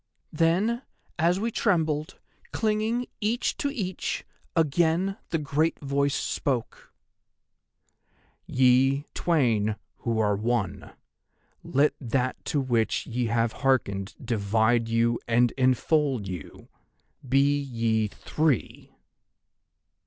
[0.33, 0.81] "'Then,
[1.19, 2.17] as we trembled,
[2.51, 6.91] clinging each to each, again the great Voice spoke:
[8.47, 16.27] "'"Ye twain who are One—let That to which ye have hearkened divide you and enfold
[16.27, 16.67] you!
[17.29, 18.95] Be ye Three!"